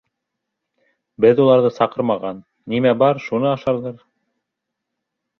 [1.25, 2.39] Беҙ уларҙы саҡырмаған,
[2.73, 4.01] нимә бар шуны ашарҙар.